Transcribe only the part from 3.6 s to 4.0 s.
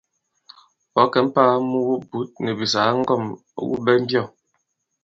wû ɓɛ